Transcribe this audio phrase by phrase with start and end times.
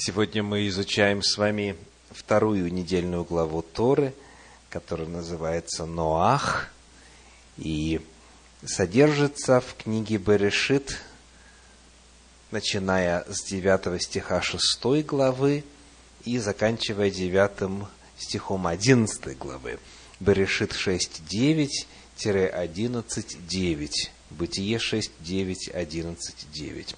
[0.00, 1.74] Сегодня мы изучаем с вами
[2.12, 4.14] вторую недельную главу Торы,
[4.70, 6.70] которая называется Ноах,
[7.56, 8.00] и
[8.64, 10.98] содержится в книге Берешит,
[12.52, 15.64] начиная с 9 стиха 6 главы
[16.24, 17.88] и заканчивая 9
[18.18, 19.80] стихом 11 главы.
[20.20, 21.88] Берешит 6, 9,
[23.48, 24.10] 9.
[24.30, 26.96] Бытие 6, 9, 11, 9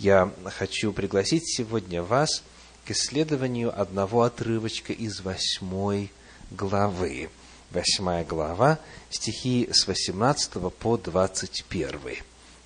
[0.00, 2.42] я хочу пригласить сегодня вас
[2.86, 6.10] к исследованию одного отрывочка из восьмой
[6.50, 7.28] главы.
[7.70, 8.78] Восьмая глава,
[9.10, 12.00] стихи с 18 по 21.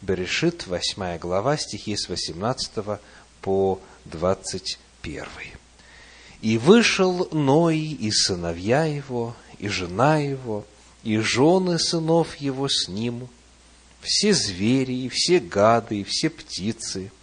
[0.00, 3.00] Берешит, восьмая глава, стихи с 18
[3.40, 5.24] по 21.
[6.40, 10.64] «И вышел Ной и сыновья его, и жена его,
[11.02, 13.28] и жены сынов его с ним,
[14.02, 17.10] все звери, и все гады, и все птицы–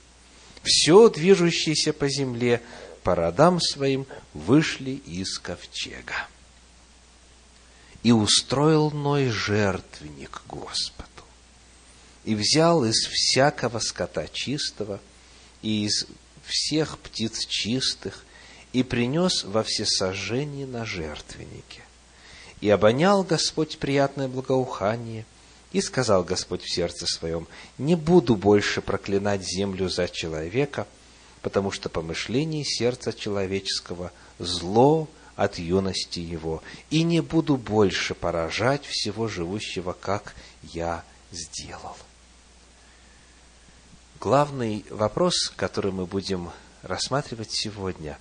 [0.63, 2.61] все движущиеся по земле
[3.03, 6.27] по родам своим вышли из ковчега.
[8.04, 11.07] И устроил Ной жертвенник Господу.
[12.26, 14.99] И взял из всякого скота чистого,
[15.62, 16.07] и из
[16.45, 18.23] всех птиц чистых,
[18.73, 21.82] и принес во всесожжение на жертвеннике.
[22.62, 25.26] И обонял Господь приятное благоухание–
[25.71, 30.87] и сказал Господь в сердце своем, не буду больше проклинать землю за человека,
[31.41, 39.27] потому что помышление сердца человеческого зло от юности его, и не буду больше поражать всего
[39.27, 41.95] живущего, как я сделал.
[44.19, 46.51] Главный вопрос, который мы будем
[46.83, 48.19] рассматривать сегодня,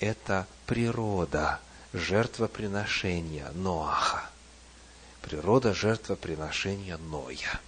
[0.00, 1.60] это природа
[1.92, 4.28] жертвоприношения Ноаха
[5.22, 7.60] природа жертвоприношения Ноя.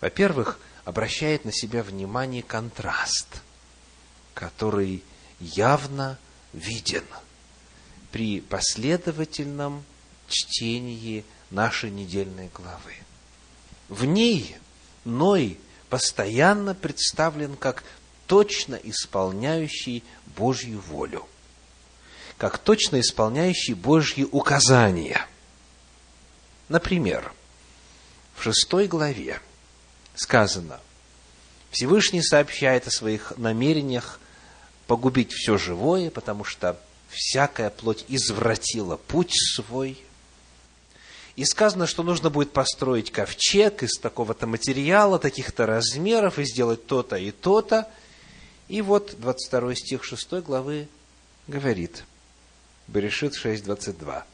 [0.00, 3.42] Во-первых, обращает на себя внимание контраст,
[4.34, 5.02] который
[5.40, 6.18] явно
[6.52, 7.04] виден
[8.10, 9.84] при последовательном
[10.28, 12.94] чтении нашей недельной главы.
[13.88, 14.56] В ней
[15.04, 15.58] Ной
[15.88, 17.82] постоянно представлен как
[18.26, 20.04] точно исполняющий
[20.36, 21.26] Божью волю,
[22.36, 25.26] как точно исполняющий Божьи указания–
[26.68, 27.32] Например,
[28.36, 29.40] в шестой главе
[30.14, 30.80] сказано,
[31.70, 34.20] Всевышний сообщает о своих намерениях
[34.86, 36.78] погубить все живое, потому что
[37.10, 39.98] всякая плоть извратила путь свой.
[41.36, 47.16] И сказано, что нужно будет построить ковчег из такого-то материала, таких-то размеров, и сделать то-то
[47.16, 47.88] и то-то.
[48.66, 50.88] И вот 22 стих 6 главы
[51.46, 52.04] говорит,
[52.88, 54.26] Берешит 6, 22.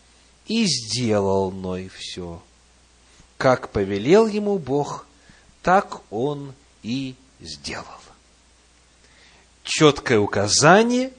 [0.46, 2.42] И сделал Ной все.
[3.38, 5.06] Как повелел ему Бог,
[5.62, 7.86] так он и сделал.
[9.62, 11.12] Четкое указание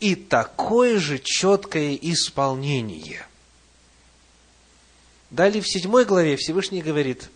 [0.00, 3.26] и такое же четкое исполнение.
[5.30, 7.28] Далее в седьмой главе Всевышний говорит,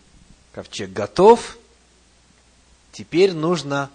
[0.53, 1.59] ковчег готов,
[2.93, 3.91] теперь нужно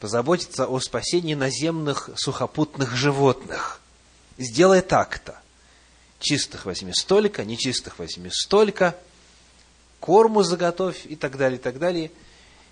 [0.00, 3.80] позаботиться о спасении наземных сухопутных животных.
[4.36, 5.40] Сделай так-то
[6.20, 8.96] чистых возьми столько, нечистых возьми столько,
[10.00, 12.10] корму заготовь и так далее, и так далее.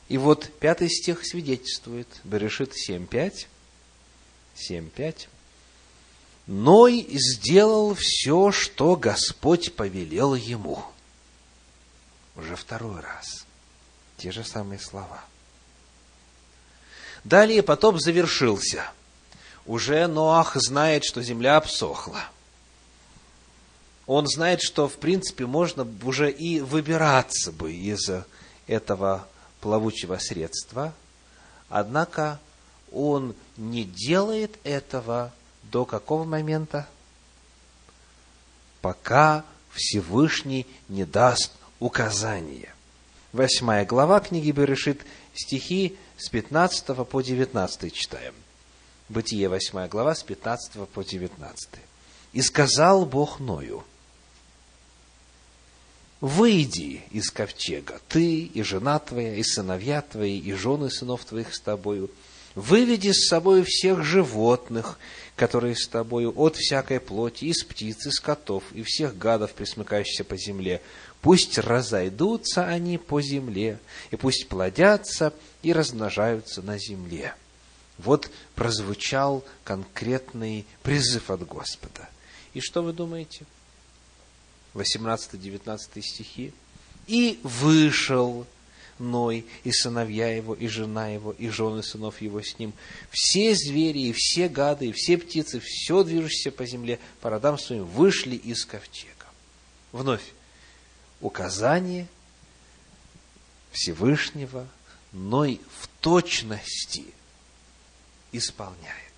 [0.08, 3.47] И вот пятый стих свидетельствует, Берешит 7.5,
[4.70, 5.28] 7.5.
[6.47, 10.84] Ной сделал все, что Господь повелел ему.
[12.36, 13.47] Уже второй раз.
[14.16, 15.25] Те же самые слова.
[17.25, 18.91] Далее потоп завершился.
[19.64, 22.20] Уже Ноах знает, что земля обсохла
[24.06, 28.10] он знает, что, в принципе, можно уже и выбираться бы из
[28.66, 29.26] этого
[29.60, 30.92] плавучего средства,
[31.68, 32.40] однако
[32.92, 35.32] он не делает этого
[35.62, 36.88] до какого момента?
[38.80, 42.74] Пока Всевышний не даст указания.
[43.32, 45.00] Восьмая глава книги Берешит,
[45.34, 48.34] стихи с 15 по 19 читаем.
[49.08, 51.70] Бытие, восьмая глава, с 15 по 19.
[52.34, 53.84] «И сказал Бог Ною,
[56.22, 61.60] выйди из ковчега, ты и жена твоя, и сыновья твои, и жены сынов твоих с
[61.60, 62.10] тобою,
[62.54, 65.00] выведи с собой всех животных,
[65.34, 70.36] которые с тобою, от всякой плоти, из птиц, из котов, и всех гадов, присмыкающихся по
[70.36, 70.80] земле.
[71.22, 73.80] Пусть разойдутся они по земле,
[74.12, 77.34] и пусть плодятся и размножаются на земле.
[77.98, 82.08] Вот прозвучал конкретный призыв от Господа.
[82.54, 83.44] И что вы думаете?
[84.74, 86.52] 18-19 стихи.
[87.06, 88.46] «И вышел
[88.98, 92.72] Ной, и сыновья его, и жена его, и жены сынов его с ним.
[93.10, 97.84] Все звери, и все гады, и все птицы, все движущееся по земле, по родам своим,
[97.84, 99.26] вышли из ковчега.
[99.90, 100.22] Вновь,
[101.20, 102.06] указание
[103.72, 104.68] Всевышнего
[105.12, 107.04] Ной в точности
[108.30, 109.12] исполняет.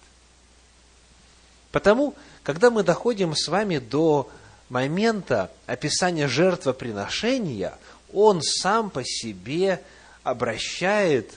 [1.71, 4.31] Потому, когда мы доходим с вами до
[4.69, 7.75] момента описания жертвоприношения,
[8.13, 9.83] он сам по себе
[10.23, 11.33] обращает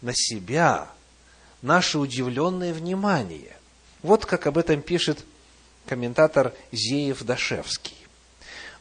[0.00, 0.88] на себя
[1.62, 3.56] наше удивленное внимание.
[4.02, 5.24] Вот как об этом пишет
[5.86, 7.96] комментатор Зеев Дашевский.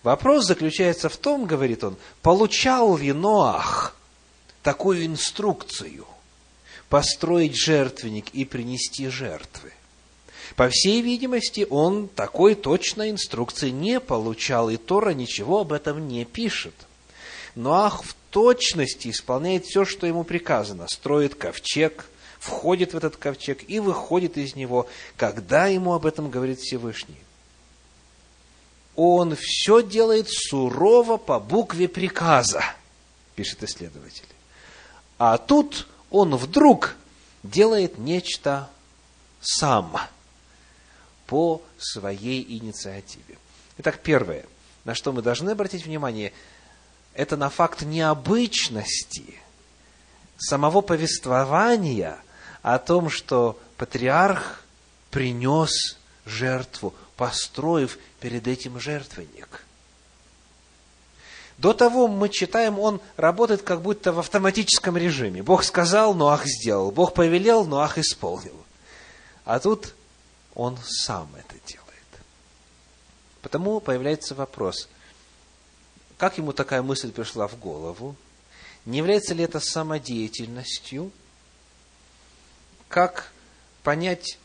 [0.03, 3.95] Вопрос заключается в том, говорит он, получал ли Ноах
[4.61, 6.05] такую инструкцию
[6.89, 9.73] построить жертвенник и принести жертвы?
[10.55, 16.23] По всей видимости, он такой точной инструкции не получал, и Тора ничего об этом не
[16.23, 16.73] пишет.
[17.55, 20.87] Ноах в точности исполняет все, что ему приказано.
[20.87, 22.05] Строит ковчег,
[22.39, 24.87] входит в этот ковчег и выходит из него,
[25.17, 27.17] когда ему об этом говорит Всевышний.
[28.95, 32.63] Он все делает сурово по букве приказа,
[33.35, 34.23] пишет исследователь.
[35.17, 36.95] А тут он вдруг
[37.43, 38.69] делает нечто
[39.41, 39.97] сам–
[41.27, 43.37] по своей инициативе.
[43.77, 44.45] Итак, первое,
[44.83, 46.33] на что мы должны обратить внимание,
[47.13, 49.35] это на факт необычности
[50.37, 52.17] самого повествования
[52.61, 54.63] о том, что патриарх
[55.11, 59.65] принес жертву, построив перед этим жертвенник.
[61.57, 65.41] До того мы читаем, он работает как будто в автоматическом режиме.
[65.41, 66.91] Бог сказал, но ах сделал.
[66.91, 68.55] Бог повелел, но ах исполнил.
[69.45, 69.94] А тут
[70.55, 71.85] он сам это делает.
[73.41, 74.89] Потому появляется вопрос,
[76.17, 78.15] как ему такая мысль пришла в голову?
[78.85, 81.11] Не является ли это самодеятельностью?
[82.87, 83.31] Как
[83.83, 84.39] понять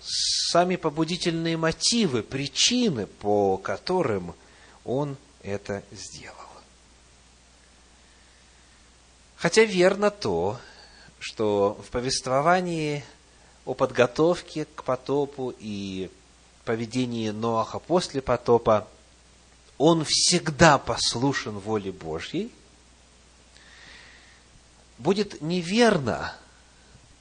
[0.00, 4.34] сами побудительные мотивы, причины, по которым
[4.84, 6.36] он это сделал?
[9.36, 10.58] Хотя верно то,
[11.18, 13.04] что в повествовании
[13.64, 16.10] о подготовке к потопу и
[16.64, 18.88] поведении Ноаха после потопа,
[19.78, 22.52] он всегда послушен воле Божьей,
[24.98, 26.34] будет неверно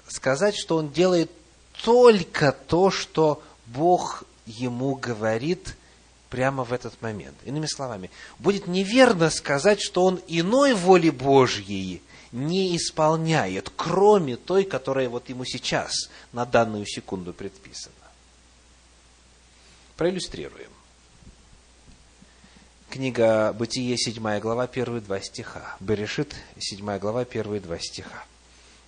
[0.07, 1.31] сказать, что он делает
[1.83, 5.75] только то, что Бог ему говорит
[6.29, 7.35] прямо в этот момент.
[7.45, 8.09] Иными словами,
[8.39, 12.01] будет неверно сказать, что он иной воли Божьей
[12.31, 17.95] не исполняет, кроме той, которая вот ему сейчас, на данную секунду предписана.
[19.97, 20.69] Проиллюстрируем.
[22.89, 25.77] Книга Бытие, 7 глава, первые два стиха.
[25.79, 28.25] Берешит, 7 глава, первые два стиха.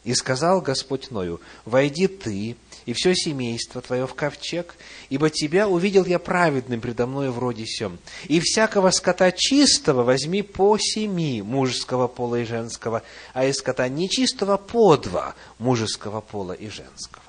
[0.03, 4.75] «И сказал Господь Ною, войди ты и все семейство твое в ковчег,
[5.09, 7.97] ибо тебя увидел я праведным предо мною вроде сем.
[8.25, 13.03] И всякого скота чистого возьми по семи мужеского пола и женского,
[13.33, 17.23] а из скота нечистого по два мужеского пола и женского.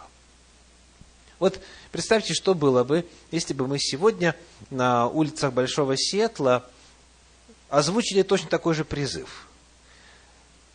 [1.39, 1.61] Вот
[1.93, 4.35] представьте, что было бы, если бы мы сегодня
[4.71, 6.65] на улицах Большого Сиэтла
[7.69, 9.49] озвучили точно такой же призыв.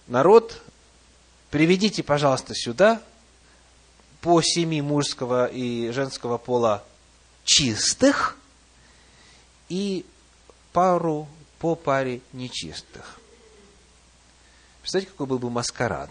[0.08, 0.62] Народ,
[1.50, 3.02] приведите, пожалуйста, сюда
[4.22, 6.84] по семи мужского и женского пола
[7.44, 8.38] чистых
[9.70, 10.06] и
[10.74, 11.28] пару
[11.60, 13.20] по паре нечистых.
[14.82, 16.10] Представляете, какой был бы маскарад?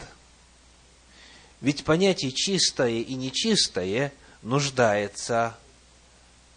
[1.60, 4.12] Ведь понятие чистое и нечистое
[4.42, 5.56] нуждается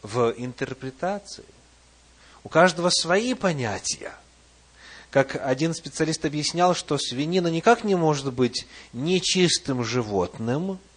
[0.03, 1.45] в интерпретации.
[2.43, 4.13] У каждого свои понятия.
[5.09, 10.79] Как один специалист объяснял, что свинина никак не может быть нечистым животным–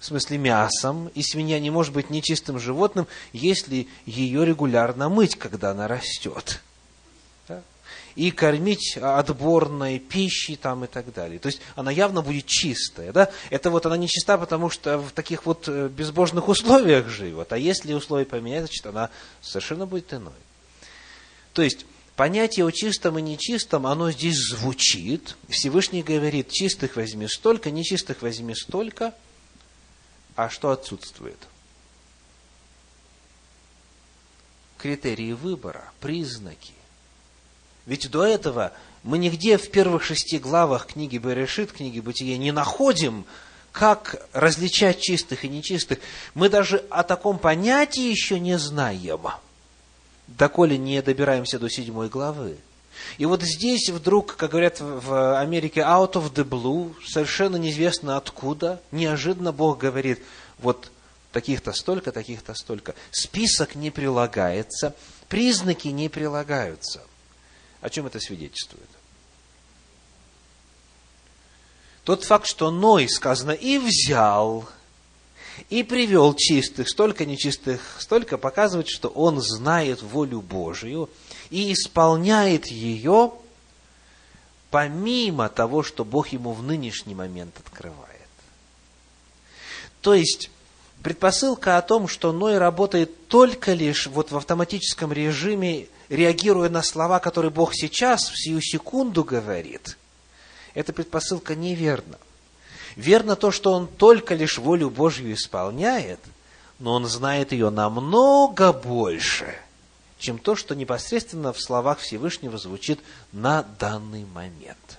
[0.00, 5.72] в смысле мясом, и свинья не может быть нечистым животным, если ее регулярно мыть, когда
[5.72, 6.62] она растет.
[7.46, 7.62] Да?
[8.16, 11.38] И кормить отборной пищей там и так далее.
[11.38, 13.12] То есть она явно будет чистая.
[13.12, 13.30] Да?
[13.50, 17.52] Это вот она не чиста, потому что в таких вот э, безбожных условиях живет.
[17.52, 19.10] А если условия поменять, значит она
[19.42, 20.32] совершенно будет иной.
[21.52, 21.84] То есть
[22.16, 25.36] понятие о чистом и нечистом, оно здесь звучит.
[25.50, 29.12] Всевышний говорит, чистых возьми столько, нечистых возьми столько–
[30.40, 31.36] а что отсутствует?
[34.78, 36.72] Критерии выбора, признаки.
[37.84, 43.26] Ведь до этого мы нигде в первых шести главах книги Берешит, книги Бытия не находим,
[43.70, 45.98] как различать чистых и нечистых.
[46.32, 49.20] Мы даже о таком понятии еще не знаем,
[50.26, 52.56] доколе не добираемся до седьмой главы.
[53.18, 58.80] И вот здесь вдруг, как говорят в Америке, out of the blue, совершенно неизвестно откуда,
[58.92, 60.20] неожиданно Бог говорит,
[60.58, 60.90] вот
[61.32, 62.94] таких-то столько, таких-то столько.
[63.10, 64.94] Список не прилагается,
[65.28, 67.02] признаки не прилагаются.
[67.80, 68.88] О чем это свидетельствует?
[72.04, 74.68] Тот факт, что Ной, сказано, и взял,
[75.68, 81.10] и привел чистых, столько нечистых, столько, показывает, что он знает волю Божию
[81.50, 83.32] и исполняет ее
[84.70, 88.06] помимо того, что Бог ему в нынешний момент открывает.
[90.00, 90.50] То есть,
[91.02, 97.18] предпосылка о том, что Ной работает только лишь вот в автоматическом режиме, реагируя на слова,
[97.18, 99.98] которые Бог сейчас, в сию секунду говорит,
[100.74, 102.18] эта предпосылка неверна.
[102.96, 106.20] Верно то, что он только лишь волю Божью исполняет,
[106.78, 109.54] но он знает ее намного больше,
[110.20, 113.00] чем то, что непосредственно в словах Всевышнего звучит
[113.32, 114.98] на данный момент.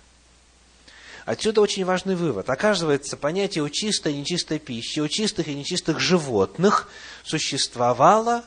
[1.25, 2.49] Отсюда очень важный вывод.
[2.49, 6.89] Оказывается, понятие о чистой и нечистой пище, о чистых и нечистых животных
[7.23, 8.43] существовало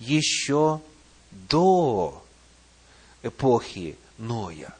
[0.00, 0.80] еще
[1.30, 2.22] до
[3.22, 4.74] эпохи Ноя.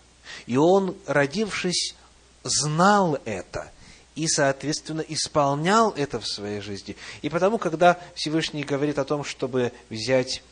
[0.47, 1.95] И он, родившись,
[2.43, 3.71] знал это
[4.17, 6.97] и, соответственно, исполнял это в своей жизни.
[7.23, 10.43] И потому, когда Всевышний говорит о том, чтобы взять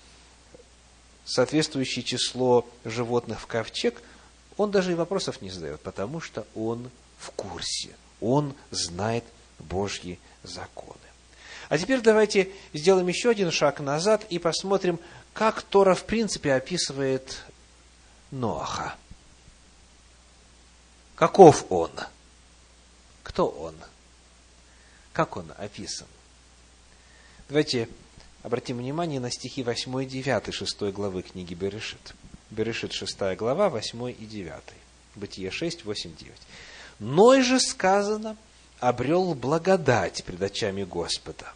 [1.24, 4.00] соответствующее число животных в ковчег,
[4.56, 7.90] он даже и вопросов не задает, потому что он в курсе,
[8.20, 9.24] он знает
[9.58, 10.98] Божьи законы.
[11.68, 15.00] А теперь давайте сделаем еще один шаг назад и посмотрим,
[15.32, 17.42] как Тора в принципе описывает
[18.30, 18.94] Ноаха.
[21.16, 21.90] Каков он?
[23.22, 23.74] Кто он?
[25.12, 26.06] Как он описан?
[27.48, 27.88] Давайте
[28.44, 32.14] обратим внимание на стихи 8 и 9 6 главы книги Берешит.
[32.50, 34.52] Берешит 6 глава, 8 и 9.
[35.16, 36.32] Бытие 6, 8, 9.
[37.00, 38.36] Ной же сказано,
[38.80, 41.52] обрел благодать пред очами Господа.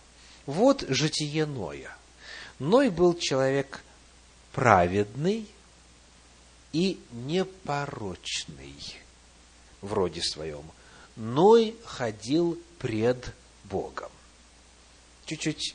[0.47, 1.95] Вот житие Ноя.
[2.59, 3.85] Ной был человек
[4.53, 5.47] праведный
[6.73, 8.75] и непорочный
[9.83, 10.65] в роде своем.
[11.17, 14.11] Ной ходил пред Богом.
[15.27, 15.75] Чуть-чуть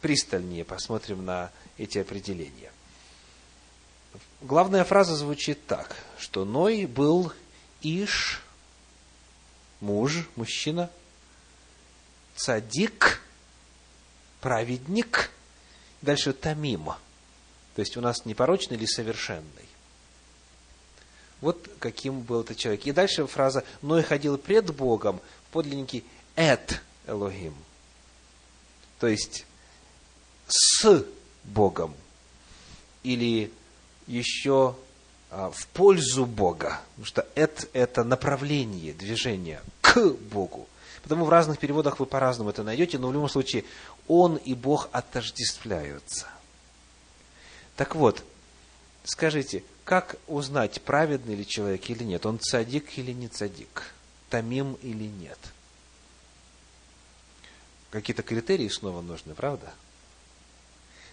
[0.00, 2.72] пристальнее посмотрим на эти определения.
[4.40, 7.32] Главная фраза звучит так, что Ной был
[7.82, 8.42] Иш,
[9.80, 10.90] муж, мужчина,
[12.36, 13.22] цадик,
[14.40, 15.30] праведник,
[16.02, 16.98] дальше Тамима.
[17.74, 19.68] То есть у нас непорочный или совершенный.
[21.40, 22.86] Вот каким был этот человек.
[22.86, 26.02] И дальше фраза «Ной ходил пред Богом» в подлиннике
[26.34, 27.54] «эт Элохим».
[28.98, 29.44] То есть
[30.46, 31.04] с
[31.44, 31.94] Богом.
[33.02, 33.52] Или
[34.06, 34.76] еще
[35.30, 36.80] а, в пользу Бога.
[36.90, 40.68] Потому что «эт»– это направление, движение к Богу.
[41.02, 43.64] Потому в разных переводах вы по-разному это найдете, но в любом случае
[44.08, 46.26] он и Бог отождествляются.
[47.76, 48.24] Так вот,
[49.04, 52.26] скажите, как узнать, праведный ли человек или нет?
[52.26, 53.94] Он цадик или не цадик?
[54.30, 55.38] Тамим или нет?
[57.90, 59.72] Какие-то критерии снова нужны, правда?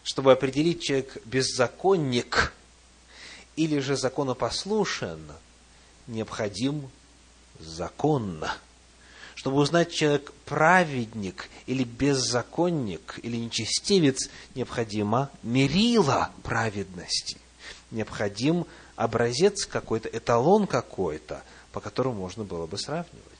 [0.03, 2.53] Чтобы определить, человек беззаконник
[3.55, 5.31] или же законопослушен,
[6.07, 6.89] необходим
[7.59, 8.55] законно.
[9.35, 17.37] Чтобы узнать, человек праведник или беззаконник, или нечестивец, необходимо мерило праведности
[17.93, 23.32] необходим образец какой-то, эталон какой-то, по которому можно было бы сравнивать.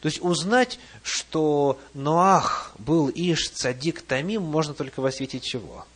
[0.00, 5.86] То есть узнать, что Ноах был Иш Цадик Тамим, можно только во свете чего?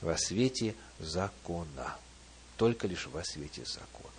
[0.00, 1.96] Во свете закона.
[2.56, 4.10] Только лишь во свете закона.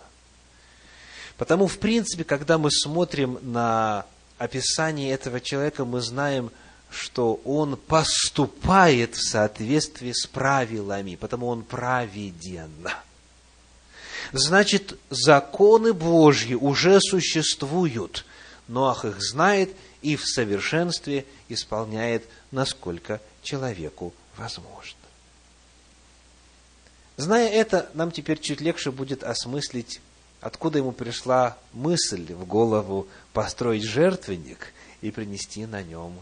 [1.36, 4.06] Потому, в принципе, когда мы смотрим на
[4.38, 6.50] описание этого человека, мы знаем,
[6.90, 12.88] что он поступает в соответствии с правилами, потому он праведен.
[14.32, 18.24] Значит, законы Божьи уже существуют.
[18.72, 24.98] Ноах их знает и в совершенстве исполняет, насколько человеку возможно.
[27.18, 30.00] Зная это, нам теперь чуть легче будет осмыслить,
[30.40, 36.18] откуда ему пришла мысль в голову построить жертвенник и принести на нем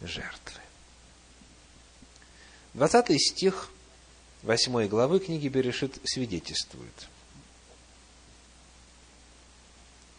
[0.00, 0.60] жертвы.
[2.74, 3.70] 20 стих
[4.42, 7.11] 8 главы книги Берешит свидетельствует.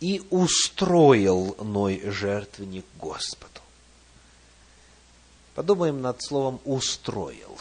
[0.03, 3.61] «И устроил Ной жертвенник Господу».
[5.55, 7.57] Подумаем над словом «устроил».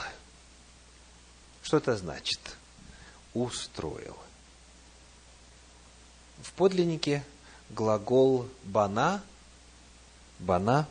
[1.63, 2.41] Что это значит?
[3.33, 4.17] устроил.
[6.43, 7.25] В подлиннике
[7.71, 9.23] глагол «бана»,
[10.41, 10.89] «бана»,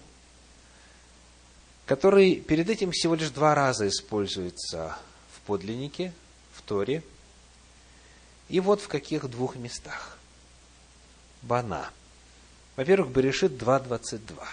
[1.85, 4.97] который перед этим всего лишь два раза используется
[5.33, 6.13] в подлиннике,
[6.53, 7.03] в Торе,
[8.47, 10.17] и вот в каких двух местах.
[11.41, 11.89] «Бана».
[12.75, 14.43] Во-первых, Берешит 2.22,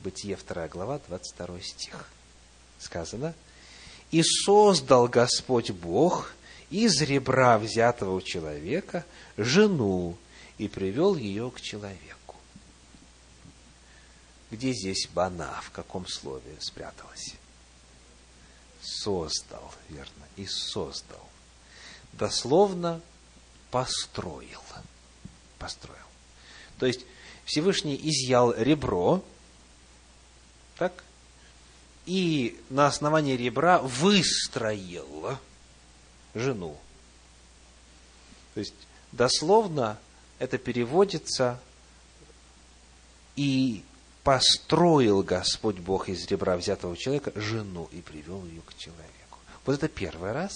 [0.00, 2.08] Бытие 2 глава, 22 стих.
[2.78, 3.34] Сказано,
[4.10, 6.32] «И создал Господь Бог
[6.70, 9.04] из ребра взятого у человека
[9.36, 10.16] жену,
[10.60, 12.36] и привел ее к человеку.
[14.50, 17.34] Где здесь бана, в каком слове спряталась?
[18.82, 21.26] Создал, верно, и создал.
[22.12, 23.00] Дословно
[23.70, 24.62] построил.
[25.58, 26.09] Построил.
[26.80, 27.04] То есть
[27.44, 29.22] Всевышний изъял ребро,
[30.76, 31.04] так,
[32.06, 35.38] и на основании ребра выстроил
[36.34, 36.76] жену.
[38.54, 38.74] То есть,
[39.12, 39.98] дословно
[40.38, 41.60] это переводится
[43.36, 43.84] «и
[44.24, 49.38] построил Господь Бог из ребра взятого человека жену и привел ее к человеку».
[49.66, 50.52] Вот это первый раз.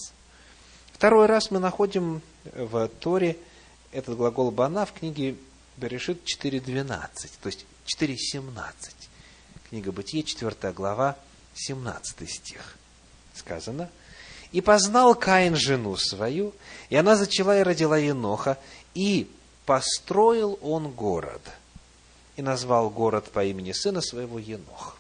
[0.93, 3.37] Второй раз мы находим в Торе
[3.93, 5.37] этот глагол «бана» в книге
[5.76, 7.66] Берешит 4.12, то есть
[7.99, 8.54] 4.17.
[9.69, 11.16] Книга Бытие, 4 глава,
[11.54, 12.76] 17 стих.
[13.35, 13.90] Сказано–
[14.54, 16.54] и познал Каин жену свою,
[16.88, 18.57] и она зачала и родила Еноха,
[18.95, 19.28] и
[19.66, 21.40] построил он город.
[22.37, 24.97] И назвал город по имени сына своего Енох.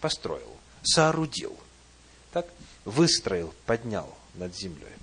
[0.00, 0.50] Построил,
[0.82, 1.56] соорудил.
[2.32, 2.48] Так,
[2.84, 4.95] выстроил, поднял над землей.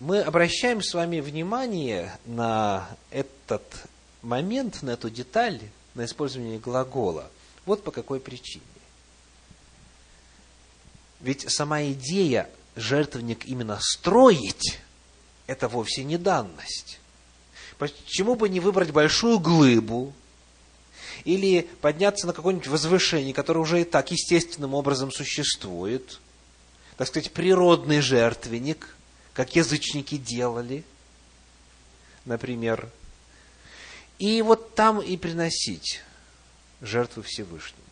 [0.00, 3.62] Мы обращаем с вами внимание на этот
[4.22, 5.60] момент, на эту деталь,
[5.94, 7.30] на использование глагола.
[7.64, 8.64] Вот по какой причине.
[11.20, 14.80] Ведь сама идея жертвенник именно строить,
[15.46, 16.98] это вовсе не данность.
[17.78, 20.12] Почему бы не выбрать большую глыбу,
[21.24, 26.20] или подняться на какое-нибудь возвышение, которое уже и так естественным образом существует,
[26.96, 28.94] так сказать, природный жертвенник,
[29.34, 30.84] как язычники делали,
[32.24, 32.88] например,
[34.18, 36.00] и вот там и приносить
[36.80, 37.82] жертву Всевышнему.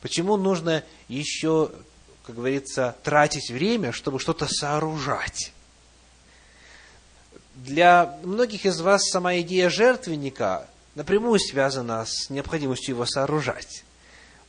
[0.00, 1.70] Почему нужно еще
[2.28, 5.50] как говорится, тратить время, чтобы что-то сооружать.
[7.54, 13.82] Для многих из вас сама идея жертвенника напрямую связана с необходимостью его сооружать,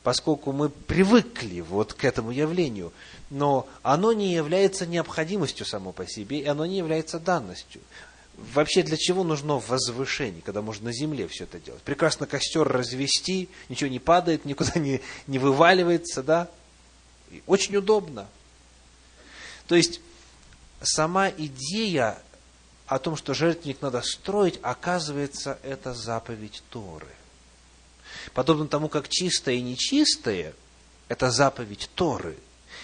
[0.02, 2.92] поскольку мы привыкли вот к этому явлению,
[3.28, 7.80] но оно не является необходимостью само по себе, и оно не является данностью.
[8.54, 11.82] Вообще для чего нужно возвышение, когда можно на земле все это делать?
[11.82, 16.48] Прекрасно костер развести, ничего не падает, никуда не, не вываливается, да?
[17.46, 18.26] Очень удобно.
[19.66, 20.00] То есть,
[20.80, 22.18] сама идея
[22.86, 27.06] о том, что жертвенник надо строить, оказывается, это заповедь Торы.
[28.34, 30.54] Подобно тому, как чистое и нечистое–
[31.08, 32.36] это заповедь Торы.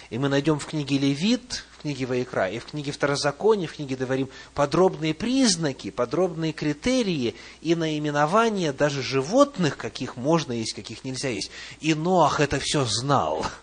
[0.09, 3.95] И мы найдем в книге Левит, в книге Ваикра и в книге Второзакония, в книге
[3.95, 11.51] Говорим подробные признаки, подробные критерии и наименования даже животных, каких можно есть, каких нельзя есть.
[11.81, 13.45] И Ноах это все знал–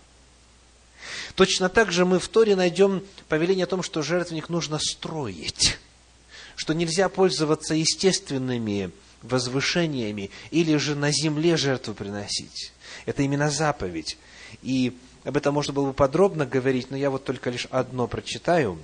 [1.35, 5.79] Точно так же мы в Торе найдем повеление о том, что жертвенник нужно строить,
[6.55, 8.92] что нельзя пользоваться естественными
[9.24, 12.72] возвышениями или же на земле жертву приносить.
[13.06, 14.18] Это именно заповедь.
[14.62, 18.78] И об этом можно было бы подробно говорить, но я вот только лишь одно прочитаю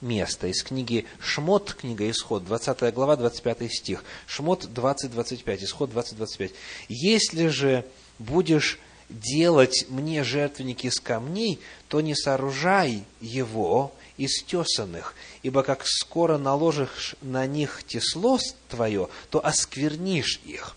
[0.00, 4.04] место из книги Шмот, книга Исход, 20 глава, 25 стих.
[4.26, 6.52] Шмот 20-25, Исход 20-25.
[6.88, 7.84] «Если же
[8.18, 16.36] будешь делать мне жертвенник из камней, то не сооружай его из тесанных, ибо как скоро
[16.36, 20.76] наложишь на них тесло твое, то осквернишь их.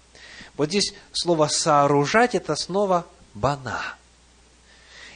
[0.55, 3.95] Вот здесь слово «сооружать»– это снова «бана».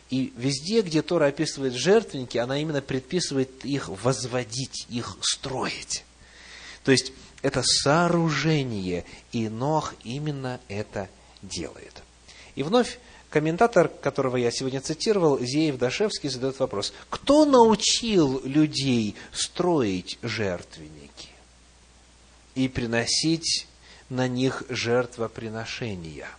[0.10, 6.04] И везде, где Тора описывает жертвенники, она именно предписывает их возводить, их строить.
[6.84, 7.12] То есть,
[7.42, 11.10] это сооружение, и Нох именно это
[11.42, 12.02] делает.
[12.56, 13.00] И вновь
[13.36, 16.94] комментатор, которого я сегодня цитировал, Зеев Дашевский, задает вопрос.
[17.10, 21.28] Кто научил людей строить жертвенники
[22.56, 23.68] и приносить
[24.08, 26.30] на них жертвоприношения?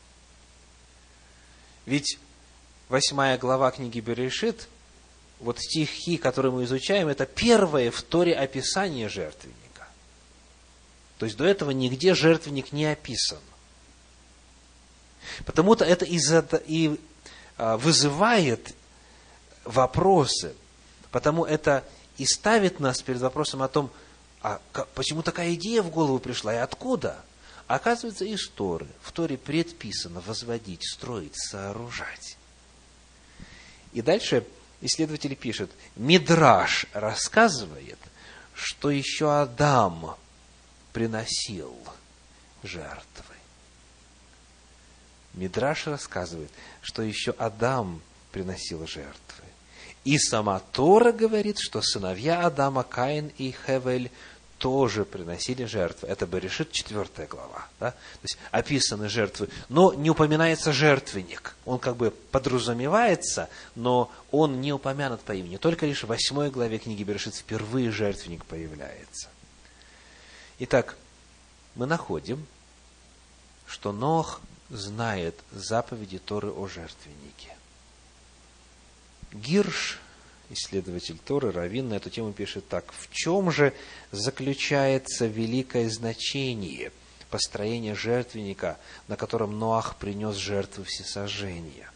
[1.85, 2.19] Ведь
[2.89, 4.67] восьмая глава книги Берешит,
[5.39, 9.87] вот стихи, которые мы изучаем, это первое в Торе описание жертвенника.
[11.19, 13.41] То есть до этого нигде жертвенник не описан.
[15.45, 16.19] Потому-то это и,
[16.67, 17.01] и
[17.59, 18.75] а, вызывает
[19.65, 20.55] вопросы.
[21.11, 21.85] Потому это
[22.19, 23.91] и ставит нас перед вопросом о том,
[24.43, 24.61] а
[24.95, 27.25] почему такая идея в голову пришла и откуда?
[27.67, 28.87] Оказывается, из Торы.
[29.03, 32.37] В Торе предписано возводить, строить, сооружать.
[33.93, 34.47] И дальше
[34.81, 37.99] исследователь пишет, Мидраш рассказывает,
[38.55, 40.17] что еще Адам
[40.93, 41.77] приносил
[42.63, 43.36] жертвы.
[45.37, 46.51] Мидраш рассказывает,
[46.83, 48.01] что еще Адам
[48.33, 49.45] приносил жертвы.
[50.05, 54.11] И сама Тора говорит, что сыновья Адама, Каин и Хевель,
[54.59, 56.09] тоже приносили жертвы.
[56.09, 57.69] Это бы решит четвертая глава.
[57.79, 57.91] Да?
[57.91, 61.55] То есть описаны жертвы, но не упоминается жертвенник.
[61.67, 65.59] Он как бы подразумевается, но он не упомянут по имени.
[65.59, 69.29] Только лишь в восьмой главе книги Берешит впервые жертвенник появляется.
[70.59, 70.97] Итак,
[71.75, 72.47] мы находим,
[73.67, 77.57] что Нох знает заповеди Торы о жертвеннике.
[79.33, 79.99] Гирш
[80.51, 82.93] исследователь Торы, Равин, на эту тему пишет так.
[82.93, 83.73] В чем же
[84.13, 86.93] заключается великое значение
[87.31, 91.91] построения жертвенника, на котором Ноах принес жертву всесожжения?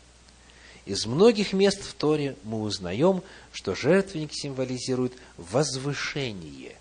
[0.87, 6.77] Из многих мест в Торе мы узнаем, что жертвенник символизирует возвышение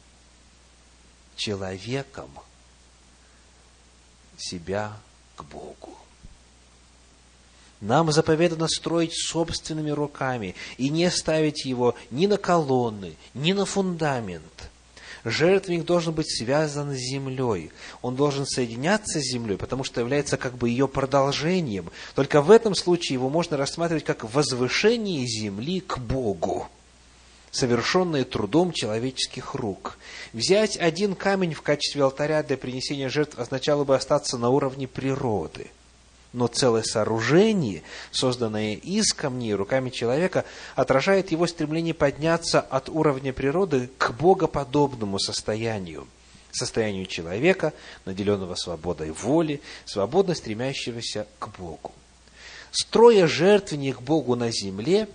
[1.35, 2.31] человеком
[4.37, 4.97] себя
[5.39, 5.95] к Богу.
[7.81, 14.69] Нам заповедано строить собственными руками и не ставить его ни на колонны, ни на фундамент.
[15.23, 17.71] Жертвенник должен быть связан с землей.
[18.01, 21.89] Он должен соединяться с землей, потому что является как бы ее продолжением.
[22.15, 26.67] Только в этом случае его можно рассматривать как возвышение земли к Богу
[27.51, 29.97] совершенное трудом человеческих рук.
[30.33, 35.67] Взять один камень в качестве алтаря для принесения жертв означало бы остаться на уровне природы–
[36.31, 37.81] но целое сооружение,
[38.11, 46.07] созданное из камней руками человека, отражает его стремление подняться от уровня природы к богоподобному состоянию,
[46.51, 47.73] состоянию человека,
[48.05, 51.93] наделенного свободой воли, свободно стремящегося к Богу.
[52.71, 55.07] Строя жертвенник Богу на земле,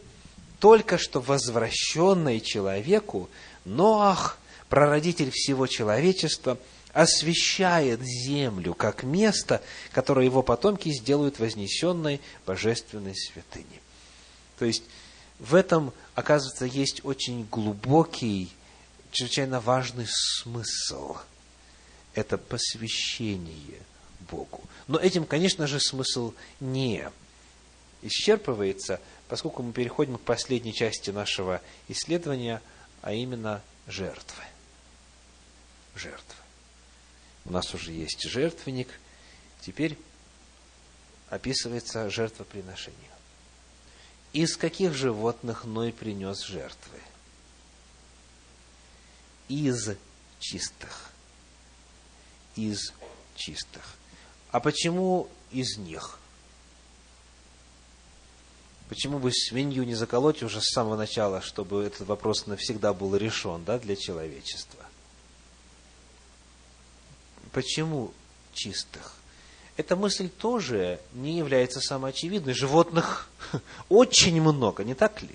[0.60, 3.28] только что возвращенный человеку,
[3.64, 4.38] Ноах,
[4.68, 6.58] прародитель всего человечества–
[6.94, 9.60] освящает землю как место,
[9.92, 13.80] которое его потомки сделают вознесенной божественной святыней.
[14.58, 14.84] То есть
[15.40, 18.48] в этом, оказывается, есть очень глубокий,
[19.10, 21.16] чрезвычайно важный смысл.
[22.14, 23.80] Это посвящение
[24.30, 24.62] Богу.
[24.86, 27.10] Но этим, конечно же, смысл не
[28.02, 29.00] исчерпывается,
[29.34, 32.62] поскольку мы переходим к последней части нашего исследования,
[33.02, 34.44] а именно жертвы.
[35.96, 36.36] Жертвы.
[37.44, 38.88] У нас уже есть жертвенник.
[39.60, 39.98] Теперь
[41.30, 43.10] описывается жертвоприношение.
[44.32, 47.00] Из каких животных Ной принес жертвы?
[49.48, 49.96] Из
[50.38, 51.10] чистых.
[52.54, 52.92] Из
[53.34, 53.96] чистых.
[54.52, 56.20] А почему из них?
[58.94, 63.64] Почему бы свинью не заколоть уже с самого начала, чтобы этот вопрос навсегда был решен
[63.64, 64.78] да, для человечества?
[67.50, 68.12] Почему
[68.52, 69.16] чистых?
[69.76, 72.54] Эта мысль тоже не является самоочевидной.
[72.54, 73.28] Животных
[73.88, 75.34] очень много, не так ли?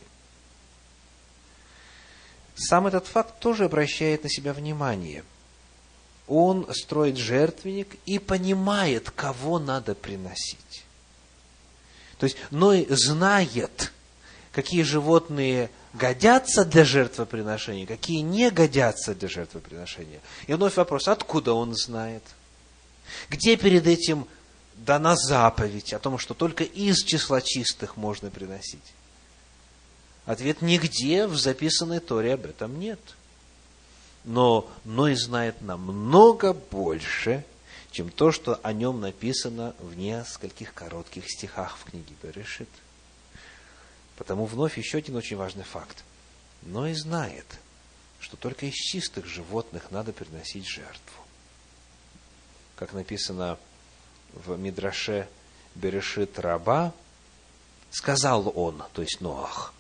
[2.55, 5.25] Сам этот факт тоже обращает на себя внимание.
[6.27, 10.85] Он строит жертвенник и понимает, кого надо приносить.
[12.19, 13.91] То есть Ной знает,
[14.51, 20.19] какие животные годятся для жертвоприношения, какие не годятся для жертвоприношения.
[20.45, 22.23] И вновь вопрос, откуда он знает?
[23.29, 24.27] Где перед этим
[24.75, 28.83] дана заповедь о том, что только из числа чистых можно приносить?
[30.25, 32.99] Ответ нигде в записанной Торе об этом нет.
[34.25, 37.45] Но Ной знает намного больше,
[37.91, 42.69] чем то, что о нем написано в нескольких коротких стихах в книге Берешит.
[44.15, 46.03] Потому вновь еще один очень важный факт.
[46.63, 47.45] Но и знает,
[48.19, 51.23] что только из чистых животных надо приносить жертву.
[52.75, 53.57] Как написано
[54.33, 55.27] в Мидраше
[55.75, 56.93] Берешит Раба,
[57.91, 59.73] сказал он, то есть Ноах,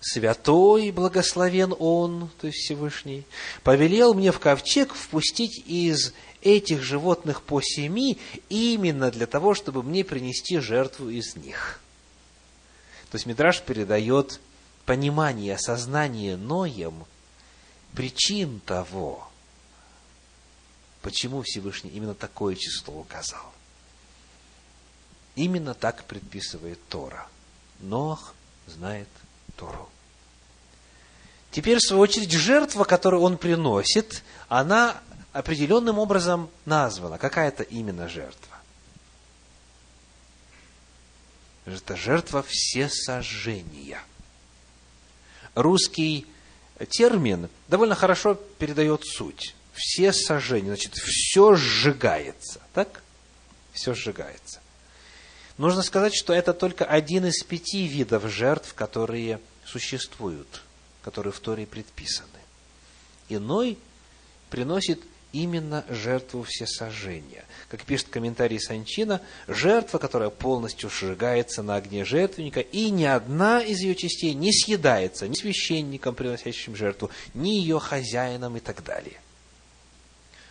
[0.00, 3.24] святой и благословен он, то есть Всевышний,
[3.62, 10.04] повелел мне в ковчег впустить из этих животных по семи именно для того, чтобы мне
[10.04, 11.80] принести жертву из них.
[13.10, 14.40] То есть Мидраш передает
[14.86, 17.04] понимание, осознание Ноем
[17.94, 19.28] причин того,
[21.02, 23.52] почему Всевышний именно такое число указал.
[25.34, 27.28] Именно так предписывает Тора.
[27.80, 28.34] Ноах
[28.66, 29.08] знает
[29.56, 29.88] Тору.
[31.50, 35.00] Теперь, в свою очередь, жертва, которую он приносит, она
[35.32, 37.18] определенным образом названа.
[37.18, 38.56] Какая это именно жертва?
[41.66, 44.00] Это жертва всесожжения.
[45.54, 46.26] Русский
[46.88, 49.54] термин довольно хорошо передает суть.
[49.74, 52.60] Все сожжения, значит, все сжигается.
[52.72, 53.02] Так?
[53.72, 54.60] Все сжигается.
[55.58, 60.62] Нужно сказать, что это только один из пяти видов жертв, которые существуют,
[61.02, 62.28] которые в Торе предписаны.
[63.28, 63.78] Иной
[64.48, 65.00] приносит
[65.32, 67.44] именно жертву всесожжения.
[67.68, 73.80] Как пишет комментарий Санчина, жертва, которая полностью сжигается на огне жертвенника, и ни одна из
[73.80, 79.20] ее частей не съедается ни священником, приносящим жертву, ни ее хозяином и так далее.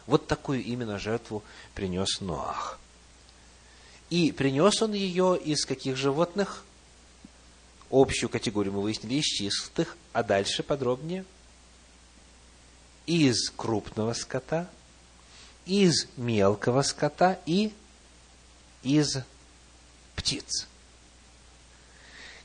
[0.05, 1.43] Вот такую именно жертву
[1.75, 2.79] принес Ноах.
[4.09, 6.63] И принес он ее из каких животных?
[7.91, 11.25] Общую категорию мы выяснили из чистых, а дальше подробнее–
[13.09, 14.69] из крупного скота,
[15.65, 17.73] из мелкого скота и
[18.83, 19.17] из
[20.15, 20.67] птиц.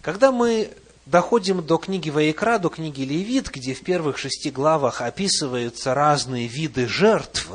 [0.00, 0.72] Когда мы
[1.04, 6.88] доходим до книги Ваикра, до книги Левит, где в первых шести главах описываются разные виды
[6.88, 7.50] жертв,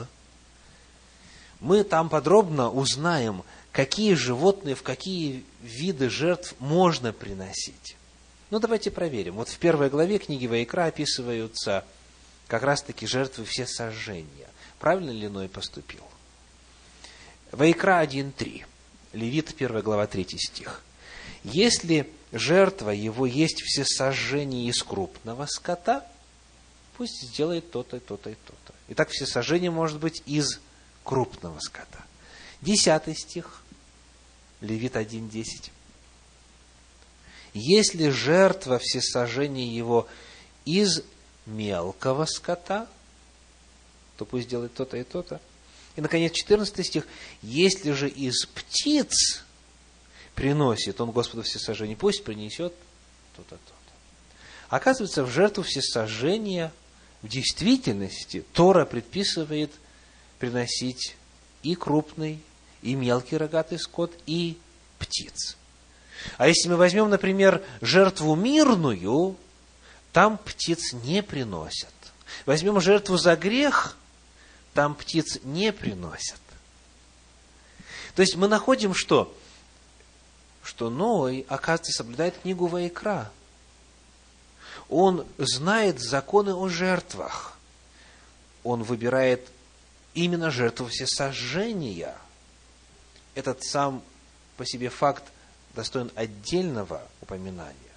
[1.59, 3.41] мы там подробно узнаем,
[3.71, 7.97] какие животные, в какие виды жертв можно приносить.
[8.51, 9.35] Ну, давайте проверим.
[9.35, 11.85] Вот в первой главе книги Ваикра описываются
[12.49, 14.49] как раз-таки жертвы все сожжения.
[14.79, 16.03] Правильно ли Ной поступил?
[17.51, 18.65] Вайкра 1.3,
[19.13, 20.81] Левит 1 глава 3 стих.
[21.43, 26.05] Если жертва его есть все сожжения из крупного скота,
[26.97, 28.73] пусть сделает то-то, то-то и то-то.
[28.89, 30.59] Итак, все сожжения может быть из
[31.03, 32.03] крупного скота.
[32.61, 33.61] Десятый стих,
[34.59, 35.69] Левит 1.10.
[37.53, 40.07] Если жертва всесожжения его
[40.65, 41.03] из
[41.45, 42.87] мелкого скота,
[44.17, 45.39] то пусть делает то-то и то-то.
[45.95, 47.07] И, наконец, 14 стих.
[47.41, 49.43] Если же из птиц
[50.35, 52.73] приносит он Господу всесожжение, пусть принесет
[53.35, 53.73] то-то, то-то.
[54.69, 56.71] Оказывается, в жертву всесожжения
[57.21, 59.71] в действительности Тора предписывает
[60.37, 61.15] приносить
[61.63, 62.39] и крупный,
[62.81, 64.57] и мелкий рогатый скот, и
[64.99, 65.57] птиц.
[66.37, 69.35] А если мы возьмем, например, жертву мирную,
[70.19, 71.93] там птиц не приносят.
[72.45, 73.95] Возьмем жертву за грех,
[74.73, 76.41] там птиц не приносят.
[78.15, 79.33] То есть мы находим что?
[80.61, 83.31] Что Ной, оказывается, соблюдает книгу Ваикра.
[84.89, 87.57] Он знает законы о жертвах.
[88.65, 89.47] Он выбирает
[90.15, 92.17] именно жертву всесожжения.
[93.35, 94.03] Этот сам
[94.57, 95.23] по себе факт
[95.75, 97.88] достоин отдельного упоминания.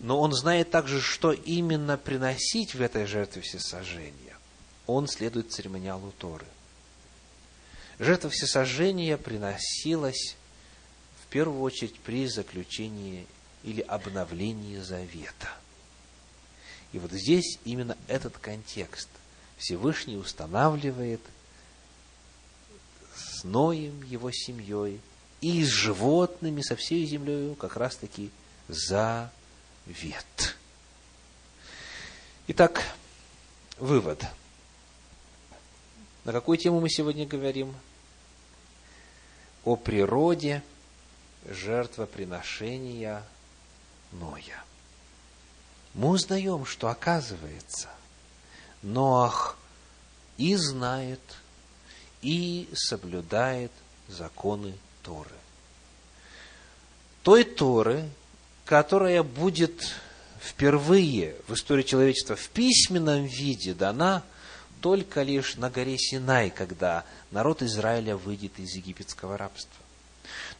[0.00, 4.36] Но он знает также, что именно приносить в этой жертве всесожжения.
[4.86, 6.46] Он следует церемониалу Торы.
[7.98, 10.36] Жертва всесожжения приносилась
[11.22, 13.26] в первую очередь при заключении
[13.64, 15.48] или обновлении завета.
[16.92, 19.08] И вот здесь именно этот контекст
[19.58, 21.20] Всевышний устанавливает
[23.14, 25.00] с Ноем, его семьей,
[25.40, 28.30] и с животными, со всей землей, как раз-таки
[28.68, 29.30] за
[29.88, 30.56] вет.
[32.46, 32.82] Итак,
[33.78, 34.24] вывод.
[36.24, 37.74] На какую тему мы сегодня говорим?
[39.64, 40.62] О природе
[41.46, 43.22] жертвоприношения
[44.12, 44.62] Ноя.
[45.94, 47.88] Мы узнаем, что оказывается,
[48.82, 49.56] Ноах
[50.36, 51.20] и знает,
[52.22, 53.72] и соблюдает
[54.06, 55.34] законы Торы.
[57.22, 58.08] Той Торы,
[58.68, 59.94] которая будет
[60.38, 64.22] впервые в истории человечества в письменном виде дана
[64.82, 69.72] только лишь на горе Синай, когда народ Израиля выйдет из египетского рабства.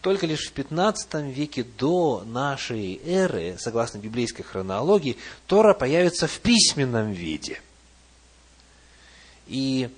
[0.01, 7.13] Только лишь в 15 веке до нашей эры, согласно библейской хронологии, Тора появится в письменном
[7.13, 7.61] виде.
[9.49, 9.91] И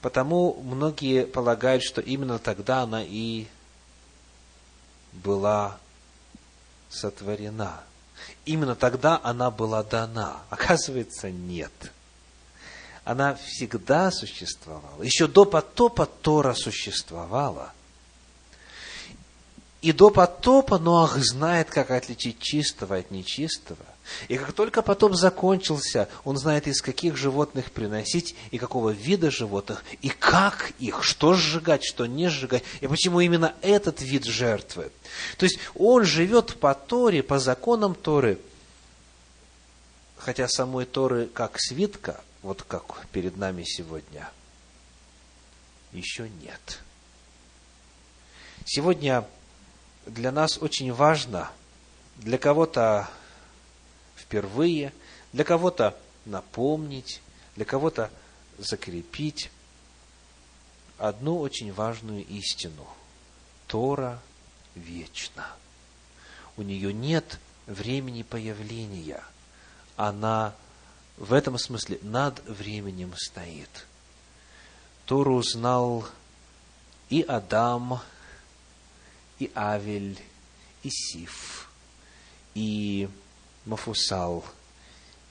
[0.00, 3.46] потому многие полагают, что именно тогда она и
[5.12, 5.78] была
[6.92, 7.82] сотворена.
[8.44, 10.42] Именно тогда она была дана.
[10.50, 11.72] Оказывается, нет.
[13.04, 15.02] Она всегда существовала.
[15.02, 17.72] Еще до потопа Тора существовала.
[19.80, 23.84] И до потопа Ноах знает, как отличить чистого от нечистого.
[24.28, 29.84] И как только потоп закончился, он знает, из каких животных приносить, и какого вида животных,
[30.00, 34.90] и как их, что сжигать, что не сжигать, и почему именно этот вид жертвы.
[35.38, 38.38] То есть он живет по Торе, по законам Торы,
[40.16, 44.28] хотя самой Торы как свитка, вот как перед нами сегодня,
[45.92, 46.80] еще нет.
[48.64, 49.26] Сегодня
[50.06, 51.50] для нас очень важно,
[52.16, 53.08] для кого-то
[54.32, 54.94] впервые,
[55.34, 57.20] для кого-то напомнить,
[57.54, 58.10] для кого-то
[58.58, 59.50] закрепить
[60.96, 62.86] одну очень важную истину.
[63.66, 64.18] Тора
[64.74, 65.46] вечна.
[66.56, 69.22] У нее нет времени появления.
[69.96, 70.54] Она
[71.18, 73.86] в этом смысле над временем стоит.
[75.04, 76.08] Тору знал
[77.10, 78.00] и Адам,
[79.38, 80.18] и Авель,
[80.82, 81.70] и Сиф,
[82.54, 83.10] и
[83.64, 84.44] Мафусал,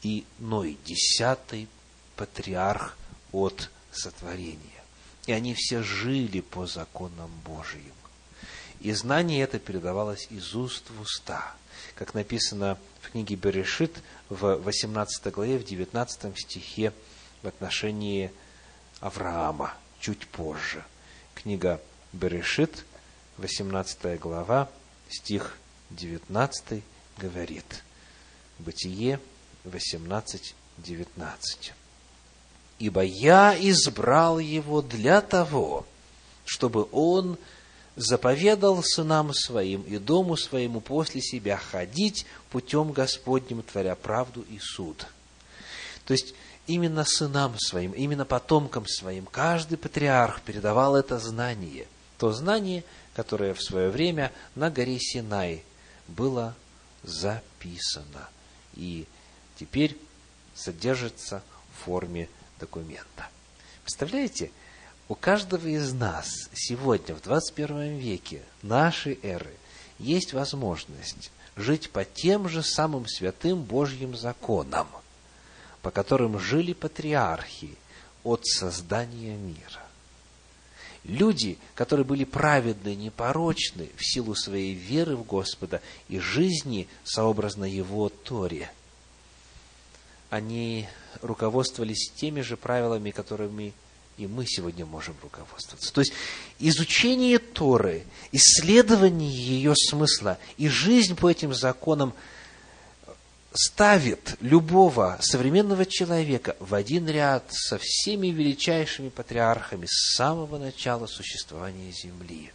[0.04, 1.68] и Ной, десятый
[2.16, 2.98] патриарх
[3.32, 4.84] от сотворения.
[5.28, 7.94] И они все жили по законам Божьим.
[8.80, 11.54] И знание это передавалось из уст в уста.
[11.96, 16.94] Как написано в книге Берешит в 18 главе, в 19 стихе
[17.44, 18.32] в отношении
[19.00, 20.84] Авраама, чуть позже.
[21.36, 21.80] Книга
[22.12, 22.86] Берешит,
[23.38, 24.70] 18 глава,
[25.10, 25.58] стих
[25.92, 26.84] 19
[27.18, 27.84] говорит.
[28.62, 29.20] Бытие
[29.64, 31.74] 18, 19.
[32.78, 35.86] «Ибо я избрал его для того,
[36.46, 37.38] чтобы он
[37.96, 45.08] заповедал сынам своим и дому своему после себя ходить путем Господним, творя правду и суд».
[46.06, 46.36] То есть,
[46.68, 51.88] именно сынам своим, именно потомкам своим, каждый патриарх передавал это знание,
[52.20, 52.84] то знание,
[53.16, 55.64] которое в свое время на горе Синай
[56.08, 56.56] было
[57.04, 58.30] записано
[58.76, 59.06] и
[59.58, 59.98] теперь
[60.56, 62.30] содержится в форме
[62.60, 63.30] документа.
[63.84, 64.52] Представляете,
[65.08, 69.54] у каждого из нас сегодня, в 21 веке нашей эры,
[70.00, 74.88] есть возможность жить по тем же самым святым Божьим законам,
[75.82, 77.78] по которым жили патриархи
[78.24, 79.82] от создания мира.
[81.04, 88.10] Люди, которые были праведны, непорочны в силу своей веры в Господа и жизни сообразно Его
[88.10, 88.72] Торе,
[90.30, 90.88] они
[91.22, 93.74] руководствовались теми же правилами, которыми
[94.18, 95.92] и мы сегодня можем руководствоваться.
[95.92, 96.14] То есть
[96.60, 102.14] изучение Торы, исследование ее смысла и жизнь по этим законам–
[103.54, 111.92] ставит любого современного человека в один ряд со всеми величайшими патриархами с самого начала существования
[111.92, 112.52] Земли.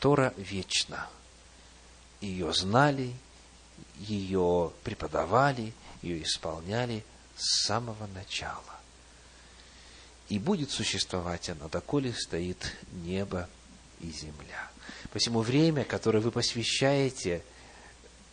[0.00, 1.08] Тора вечна.
[2.20, 3.14] Ее знали,
[3.98, 7.04] ее преподавали, ее исполняли
[7.36, 8.60] с самого начала.
[10.28, 13.48] И будет существовать она, доколе стоит небо
[14.00, 14.70] и земля.
[15.12, 17.42] Посему время, которое вы посвящаете–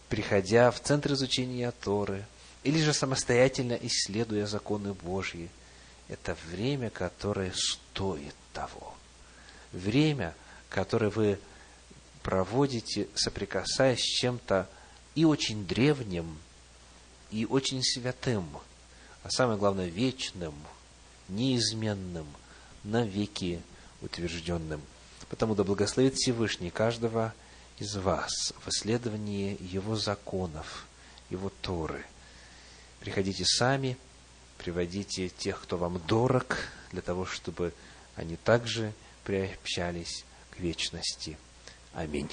[0.09, 2.25] приходя в центр изучения Торы,
[2.63, 5.49] или же самостоятельно исследуя законы Божьи,
[6.07, 8.93] это время, которое стоит того.
[9.71, 10.33] Время,
[10.69, 11.39] которое вы
[12.23, 14.69] проводите, соприкасаясь с чем-то
[15.15, 16.37] и очень древним,
[17.31, 18.47] и очень святым,
[19.23, 20.53] а самое главное, вечным,
[21.27, 22.27] неизменным,
[22.83, 23.61] навеки
[24.01, 24.81] утвержденным.
[25.29, 27.33] Потому да благословит Всевышний каждого
[27.77, 30.85] из вас в исследовании Его законов,
[31.29, 32.05] Его Торы.
[32.99, 33.97] Приходите сами,
[34.57, 36.57] приводите тех, кто вам дорог,
[36.91, 37.73] для того, чтобы
[38.15, 41.37] они также приобщались к вечности.
[41.93, 42.29] Аминь.